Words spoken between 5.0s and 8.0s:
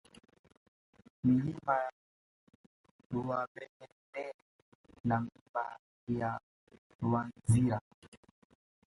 na Milima ya Rwanzira